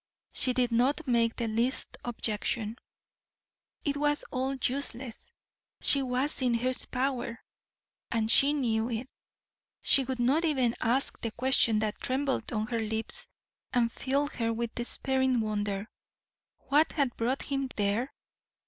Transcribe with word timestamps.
She 0.31 0.51
did 0.53 0.71
not 0.71 1.05
make 1.07 1.35
the 1.35 1.47
least 1.47 1.95
objection; 2.03 2.77
it 3.85 3.95
was 3.95 4.23
all 4.31 4.55
useless, 4.55 5.31
she 5.79 6.01
was 6.01 6.41
in 6.41 6.55
his 6.55 6.87
power, 6.87 7.39
and 8.11 8.31
she 8.31 8.51
knew 8.51 8.89
it; 8.89 9.07
she 9.83 10.03
would 10.03 10.17
not 10.17 10.43
even 10.43 10.73
ask 10.81 11.21
the 11.21 11.29
question 11.29 11.77
that 11.81 12.01
trembled 12.01 12.51
on 12.51 12.65
her 12.65 12.79
lips, 12.81 13.27
and 13.73 13.91
filled 13.91 14.33
her 14.37 14.51
with 14.51 14.73
despairing 14.73 15.39
wonder 15.39 15.87
what 16.57 16.93
had 16.93 17.15
brought 17.15 17.43
him 17.43 17.69
there? 17.75 18.11